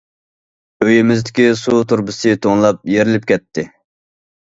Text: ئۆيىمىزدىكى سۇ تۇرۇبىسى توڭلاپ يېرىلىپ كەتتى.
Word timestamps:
ئۆيىمىزدىكى 0.85 1.47
سۇ 1.61 1.83
تۇرۇبىسى 1.93 2.35
توڭلاپ 2.49 2.93
يېرىلىپ 2.97 3.33
كەتتى. 3.35 3.71